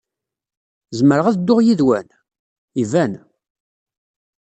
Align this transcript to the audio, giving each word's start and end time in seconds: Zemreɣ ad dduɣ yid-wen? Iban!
Zemreɣ 0.97 1.25
ad 1.27 1.35
dduɣ 1.39 1.59
yid-wen? 1.63 2.07
Iban! 2.81 3.13